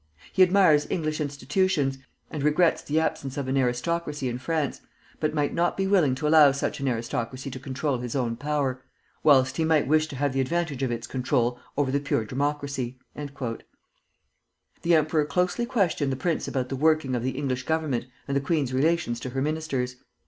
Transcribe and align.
He 0.33 0.41
admires 0.41 0.87
English 0.89 1.21
institutions, 1.21 1.99
and 2.31 2.41
regrets 2.41 2.81
the 2.81 2.99
absence 2.99 3.37
of 3.37 3.47
an 3.47 3.55
aristocracy 3.55 4.29
in 4.29 4.39
France, 4.39 4.81
but 5.19 5.35
might 5.35 5.53
not 5.53 5.77
be 5.77 5.85
willing 5.85 6.15
to 6.15 6.27
allow 6.27 6.51
such 6.53 6.79
an 6.79 6.87
aristocracy 6.89 7.51
to 7.51 7.59
control 7.59 7.99
his 7.99 8.15
own 8.15 8.35
power, 8.35 8.81
whilst 9.21 9.57
he 9.57 9.63
might 9.63 9.85
wish 9.87 10.07
to 10.07 10.15
have 10.15 10.33
the 10.33 10.41
advantage 10.41 10.81
of 10.81 10.89
its 10.91 11.05
control 11.05 11.59
over 11.77 11.91
the 11.91 11.99
pure 11.99 12.25
democracy." 12.25 12.97
The 13.15 14.95
emperor 14.95 15.23
closely 15.25 15.67
questioned 15.67 16.11
the 16.11 16.15
prince 16.15 16.47
about 16.47 16.69
the 16.69 16.75
working 16.75 17.13
of 17.13 17.21
the 17.21 17.37
English 17.37 17.67
government 17.67 18.07
and 18.27 18.35
the 18.35 18.41
queen's 18.41 18.73
relations 18.73 19.19
to 19.19 19.29
her 19.29 19.41
ministers. 19.43 19.97